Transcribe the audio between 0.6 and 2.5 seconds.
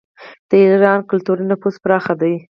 ایران کلتوري نفوذ پراخ دی.